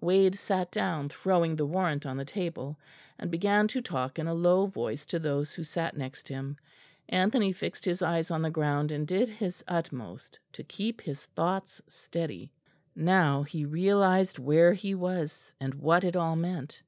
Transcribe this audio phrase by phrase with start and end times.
[0.00, 2.78] Wade sat down, throwing the warrant on the table,
[3.18, 6.56] and began to talk in a low voice to those who sat next him.
[7.08, 11.82] Anthony fixed his eyes on the ground, and did his utmost to keep his thoughts
[11.88, 12.52] steady.
[12.94, 16.80] Now he realised where he was, and what it all meant.